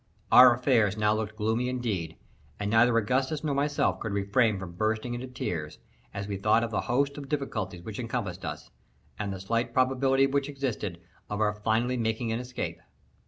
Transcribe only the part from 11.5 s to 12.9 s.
finally making an escape.